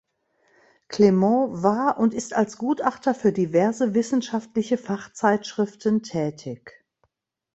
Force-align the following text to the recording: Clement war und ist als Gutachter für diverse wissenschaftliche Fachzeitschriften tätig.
Clement 0.87 1.61
war 1.61 1.99
und 1.99 2.15
ist 2.15 2.33
als 2.33 2.57
Gutachter 2.57 3.13
für 3.13 3.31
diverse 3.31 3.93
wissenschaftliche 3.93 4.79
Fachzeitschriften 4.79 6.01
tätig. 6.01 6.83